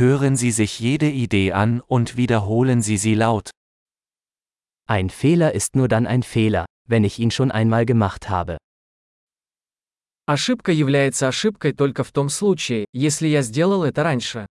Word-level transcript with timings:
Hören 0.00 0.35
Sie 0.35 0.51
sich 0.51 0.79
jede 0.79 1.09
Idee 1.09 1.51
an 1.51 1.81
und 1.81 2.15
wiederholen 2.17 2.81
Sie 2.81 2.97
sie 2.97 3.13
laut. 3.13 3.51
Ein 4.87 5.09
Fehler 5.09 5.53
ist 5.53 5.75
nur 5.75 5.87
dann 5.87 6.07
ein 6.07 6.23
Fehler, 6.23 6.65
wenn 6.87 7.03
ich 7.03 7.19
ihn 7.19 7.29
schon 7.29 7.51
einmal 7.51 7.85
gemacht 7.85 8.29
habe. 8.29 8.57
Ошибка 10.27 10.71
является 10.71 11.27
ошибкой 11.27 11.73
только 11.73 12.03
в 12.03 12.11
том 12.11 12.29
случае, 12.29 12.85
если 12.93 13.27
я 13.27 13.41
сделал 13.41 13.83
это 13.83 14.03
раньше. 14.03 14.45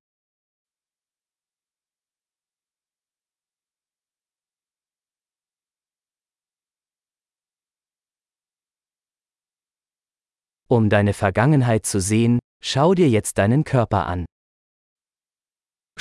Um 10.68 10.88
deine 10.88 11.14
Vergangenheit 11.14 11.86
zu 11.86 12.00
sehen, 12.00 12.38
schau 12.62 12.94
dir 12.94 13.08
jetzt 13.08 13.38
deinen 13.38 13.64
Körper 13.64 14.06
an. 14.06 14.26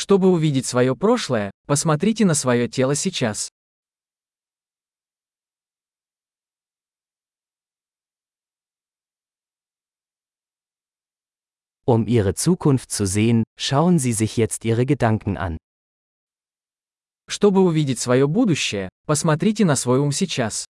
Чтобы 0.09 0.31
увидеть 0.31 0.65
свое 0.65 0.95
прошлое, 0.95 1.51
посмотрите 1.67 2.25
на 2.25 2.33
свое 2.33 2.67
тело 2.67 2.95
сейчас. 2.95 3.47
Um 11.85 12.07
ihre 12.07 12.33
Zukunft 12.33 12.89
zu 12.89 13.05
sehen, 13.05 13.43
schauen 13.55 13.99
Sie 13.99 14.13
sich 14.13 14.35
jetzt 14.35 14.65
Ihre 14.65 14.87
Gedanken 14.87 15.37
an. 15.37 15.59
Чтобы 17.27 17.61
увидеть 17.61 17.99
свое 17.99 18.27
будущее, 18.27 18.89
посмотрите 19.05 19.63
на 19.63 19.75
свой 19.75 19.99
ум 19.99 20.11
сейчас. 20.11 20.65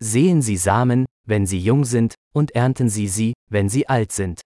Sehen 0.00 0.42
Sie 0.42 0.56
Samen, 0.56 1.06
wenn 1.24 1.46
sie 1.46 1.60
jung 1.60 1.84
sind, 1.84 2.14
und 2.34 2.50
ernten 2.52 2.88
Sie 2.88 3.08
sie, 3.08 3.34
wenn 3.48 3.68
sie 3.68 3.88
alt 3.88 4.12
sind. 4.12 4.40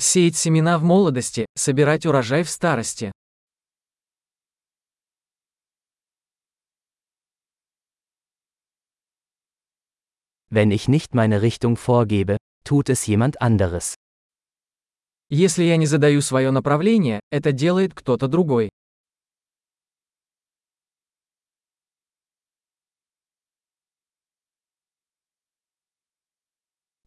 Сеять 0.00 0.36
семена 0.36 0.78
в 0.78 0.84
молодости, 0.84 1.46
собирать 1.56 2.06
урожай 2.06 2.44
в 2.44 2.50
старости. 2.50 3.10
Wenn 10.50 10.70
ich 10.70 10.88
nicht 10.88 11.14
meine 11.14 11.42
Richtung 11.42 11.76
vorgebe, 11.76 12.36
tut 12.64 12.88
es 12.88 13.06
jemand 13.06 13.40
anderes. 13.40 13.94
Если 15.30 15.64
я 15.64 15.76
не 15.76 15.86
задаю 15.86 16.22
свое 16.22 16.50
направление, 16.50 17.20
это 17.30 17.52
делает 17.52 17.92
кто-то 17.92 18.28
другой. 18.28 18.70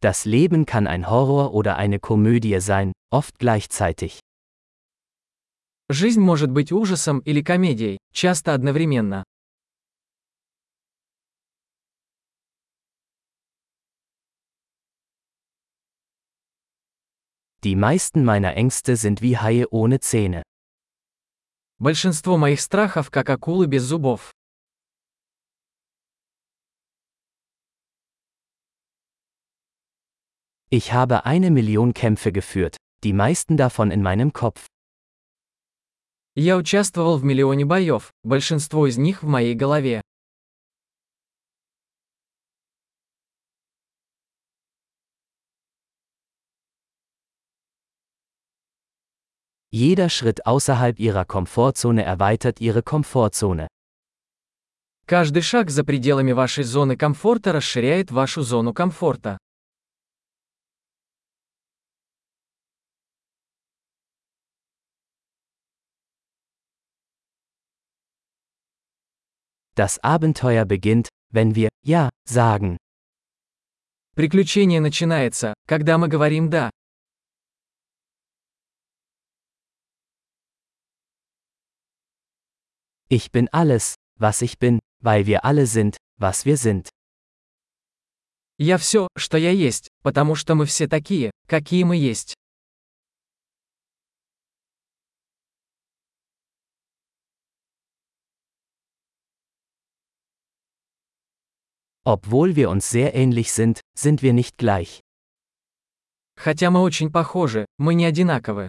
Das 0.00 0.24
Leben 0.24 0.66
kann 0.66 0.86
ein 0.86 1.08
Horror 1.08 1.54
oder 1.54 1.76
eine 1.76 2.00
Komödie 2.00 2.60
sein, 2.60 2.92
oft 3.10 3.38
gleichzeitig. 3.38 4.20
Жизнь 5.88 6.20
может 6.20 6.50
быть 6.50 6.72
ужасом 6.72 7.20
или 7.20 7.42
комедией, 7.42 7.98
часто 8.12 8.54
одновременно. 8.54 9.24
Die 17.64 17.76
meisten 17.76 18.24
meiner 18.24 18.56
Ängste 18.56 18.96
sind 18.96 19.22
wie 19.22 19.38
Haie 19.38 19.68
ohne 19.70 20.00
Zähne. 20.00 20.42
Большинство 21.78 22.36
моих 22.36 22.60
страхов 22.60 23.10
как 23.10 23.30
акулы 23.30 23.68
без 23.68 23.84
зубов. 23.84 24.32
Ich 30.70 30.92
habe 30.92 31.26
eine 31.26 31.50
Million 31.50 31.92
Kämpfe 31.92 32.32
geführt, 32.32 32.76
die 33.04 33.12
meisten 33.12 33.56
davon 33.56 33.90
in 33.90 34.02
meinem 34.02 34.32
Kopf. 34.32 34.66
Я 36.34 36.56
участвовал 36.56 37.18
в 37.18 37.24
миллионе 37.24 37.66
боев, 37.66 38.10
большинство 38.24 38.86
из 38.86 38.96
них 38.96 39.22
в 39.22 39.26
моей 39.26 39.54
голове. 39.54 40.00
Jeder 49.70 50.08
Schritt 50.08 50.46
außerhalb 50.46 50.98
ihrer 50.98 51.24
Komfortzone 51.26 52.02
erweitert 52.02 52.60
ihre 52.60 52.82
Komfortzone. 52.82 53.68
Каждый 55.06 55.42
шаг 55.42 55.70
за 55.70 55.84
пределами 55.84 56.32
вашей 56.32 56.64
зоны 56.64 56.96
комфорта 56.96 57.52
расширяет 57.52 58.10
вашу 58.10 58.42
зону 58.42 58.72
комфорта. 58.72 59.38
Das 69.77 69.99
Abenteuer 69.99 70.65
beginnt, 70.65 71.07
wenn 71.31 71.53
wir 71.53 71.69
Ja 71.85 72.09
sagen. 72.27 72.77
Приключение 74.15 74.81
начинается, 74.81 75.53
когда 75.67 75.99
мы 75.99 76.07
говорим 76.07 76.49
«да». 76.49 76.71
Ich 83.07 83.31
bin 83.31 83.47
alles, 83.51 83.93
was 84.19 84.41
ich 84.41 84.57
bin, 84.57 84.79
weil 85.03 85.27
wir 85.27 85.45
alle 85.45 85.67
sind, 85.67 85.97
was 86.19 86.45
wir 86.45 86.57
sind. 86.57 86.89
Я 88.57 88.79
все, 88.79 89.07
что 89.15 89.37
я 89.37 89.51
есть, 89.51 89.89
потому 90.01 90.33
что 90.33 90.55
мы 90.55 90.65
все 90.65 90.87
такие, 90.87 91.29
какие 91.47 91.83
мы 91.83 91.97
есть. 91.97 92.33
Obwohl 102.06 102.56
wir 102.56 102.68
uns 102.70 102.90
sehr 102.90 103.14
ähnlich 103.14 103.52
sind, 103.52 103.80
sind 103.96 104.22
wir 104.22 104.32
nicht 104.32 104.58
gleich. 104.58 105.00
Хотя 106.36 106.70
мы 106.70 106.80
очень 106.80 107.12
похожи, 107.12 107.66
мы 107.78 107.94
не 107.94 108.04
одинаковы. 108.06 108.68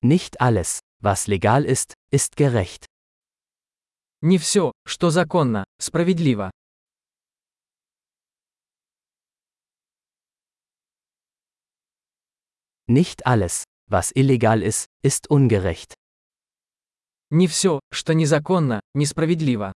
Nicht 0.00 0.40
alles, 0.40 0.80
was 1.00 1.26
legal 1.26 1.64
ist, 1.64 1.94
ist 2.10 2.36
gerecht. 2.36 2.86
Не 4.20 4.38
все, 4.38 4.72
что 4.86 5.10
законно, 5.10 5.64
справедливо. 5.80 6.50
Nicht 12.88 13.26
alles, 13.26 13.64
was 13.86 14.10
illegal 14.12 14.62
ist, 14.62 14.86
ist 15.02 15.30
ungerecht. 15.30 15.94
Не 17.35 17.47
все, 17.47 17.79
что 17.91 18.13
незаконно, 18.13 18.79
несправедливо. 18.93 19.73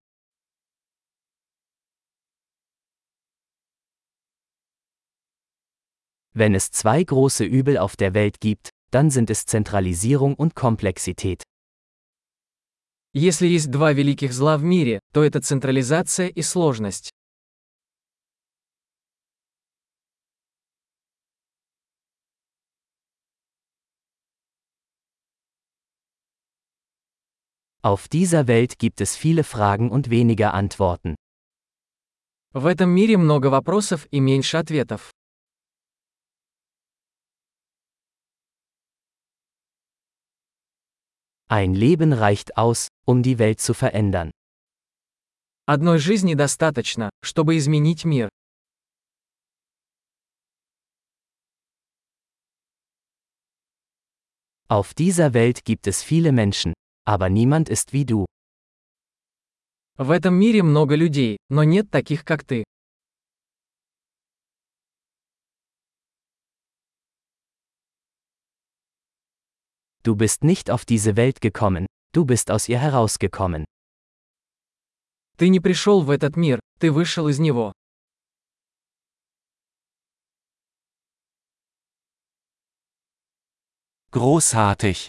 Wenn 6.35 6.53
es 6.53 6.69
zwei 6.69 7.03
große 7.03 7.45
Übel 7.45 7.79
auf 7.79 7.95
der 7.95 8.13
Welt 8.13 8.39
gibt, 8.39 8.69
dann 8.91 9.09
sind 9.09 9.31
es 9.31 9.47
Zentralisierung 9.47 10.35
und 10.35 10.53
Komplexität. 10.53 11.41
Если 13.15 13.47
есть 13.47 13.71
два 13.71 13.91
великих 13.91 14.33
зла 14.33 14.59
в 14.59 14.63
мире, 14.63 14.99
то 15.11 15.23
это 15.23 15.41
централизация 15.41 16.27
и 16.27 16.43
сложность. 16.43 17.09
Auf 27.86 28.06
dieser 28.06 28.46
Welt 28.46 28.78
gibt 28.78 29.00
es 29.00 29.16
viele 29.16 29.42
Fragen 29.42 29.90
und 29.90 30.08
weniger 30.08 30.54
Antworten. 30.54 31.16
В 32.52 32.66
этом 32.66 32.90
мире 32.90 33.16
много 33.16 33.50
вопросов 33.50 34.06
и 34.12 34.20
меньше 34.20 34.58
ответов. 34.58 35.10
Ein 41.48 41.74
Leben 41.74 42.12
reicht 42.12 42.56
aus, 42.56 42.86
um 43.04 43.24
die 43.24 43.40
Welt 43.40 43.60
zu 43.60 43.74
verändern. 43.74 44.30
Одной 45.66 45.98
жизни 45.98 46.34
достаточно, 46.34 47.10
чтобы 47.20 47.56
изменить 47.56 48.04
мир. 48.04 48.28
Auf 54.68 54.94
dieser 54.94 55.34
Welt 55.34 55.64
gibt 55.64 55.88
es 55.88 56.02
viele 56.04 56.30
Menschen, 56.30 56.74
aber 57.06 57.28
niemand 57.28 57.68
ist 57.68 57.92
wie 57.92 58.04
du. 58.04 58.26
В 59.98 60.10
этом 60.10 60.34
мире 60.34 60.62
много 60.62 60.94
людей, 60.96 61.36
но 61.48 61.64
нет 61.64 61.90
таких, 61.90 62.24
как 62.24 62.44
ты. 62.44 62.64
Du 70.04 70.16
bist 70.16 70.42
nicht 70.42 70.70
auf 70.70 70.84
diese 70.84 71.16
Welt 71.16 71.40
gekommen, 71.40 71.86
du 72.12 72.24
bist 72.24 72.50
aus 72.50 72.68
ihr 72.68 72.78
herausgekommen. 72.78 73.64
Ты 75.36 75.48
не 75.48 75.60
пришел 75.60 76.02
в 76.02 76.10
этот 76.10 76.36
мир, 76.36 76.60
ты 76.78 76.90
вышел 76.90 77.28
из 77.28 77.38
него. 77.38 77.72
Großartig! 84.10 85.08